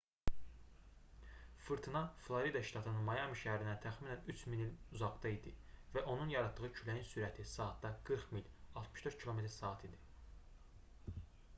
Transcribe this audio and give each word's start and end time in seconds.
fırtına 1.65 1.99
florida 2.29 2.61
ştatının 2.69 3.03
mayami 3.09 3.35
şəhərindən 3.41 3.77
təxminən 3.83 4.23
3000 4.33 4.47
mil 4.55 4.73
uzaqda 4.97 5.33
idi 5.35 5.53
və 5.97 6.03
onun 6.15 6.33
yaratdığı 6.35 6.73
küləyin 6.79 7.07
sürəti 7.11 7.47
saatda 7.53 7.93
40 8.11 8.35
mil 8.39 8.49
64 8.85 9.21
km/saat 9.27 9.85
idi 9.91 10.03